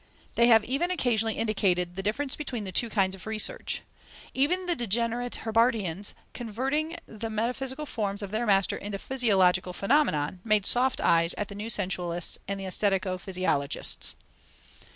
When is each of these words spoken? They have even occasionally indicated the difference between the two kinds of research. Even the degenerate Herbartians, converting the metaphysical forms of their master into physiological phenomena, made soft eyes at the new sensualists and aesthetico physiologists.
They 0.33 0.47
have 0.47 0.63
even 0.65 0.89
occasionally 0.89 1.35
indicated 1.35 1.95
the 1.95 2.01
difference 2.01 2.35
between 2.35 2.63
the 2.63 2.71
two 2.71 2.89
kinds 2.89 3.13
of 3.15 3.27
research. 3.27 3.83
Even 4.33 4.65
the 4.65 4.75
degenerate 4.75 5.35
Herbartians, 5.45 6.15
converting 6.33 6.95
the 7.05 7.29
metaphysical 7.29 7.85
forms 7.85 8.23
of 8.23 8.31
their 8.31 8.47
master 8.47 8.75
into 8.77 8.97
physiological 8.97 9.73
phenomena, 9.73 10.39
made 10.43 10.65
soft 10.65 11.01
eyes 11.01 11.35
at 11.35 11.49
the 11.49 11.53
new 11.53 11.69
sensualists 11.69 12.39
and 12.47 12.59
aesthetico 12.59 13.19
physiologists. 13.19 14.15